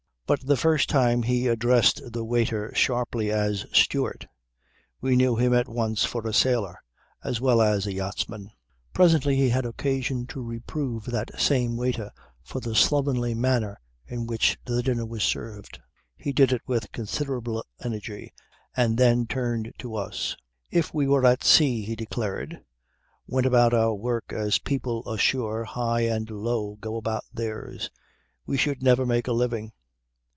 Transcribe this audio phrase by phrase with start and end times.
[0.27, 4.29] But the first time he addressed the waiter sharply as 'steward'
[5.01, 6.81] we knew him at once for a sailor
[7.21, 8.49] as well as a yachtsman.
[8.93, 12.11] Presently he had occasion to reprove that same waiter
[12.43, 13.77] for the slovenly manner
[14.07, 15.81] in which the dinner was served.
[16.15, 18.31] He did it with considerable energy
[18.73, 20.37] and then turned to us.
[20.69, 22.59] "If we at sea," he declared,
[23.27, 27.89] "went about our work as people ashore high and low go about theirs
[28.45, 29.73] we should never make a living.